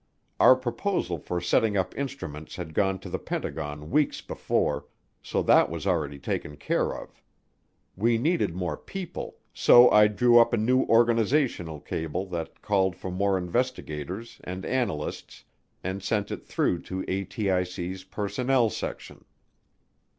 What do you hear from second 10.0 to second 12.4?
drew up a new organizational cable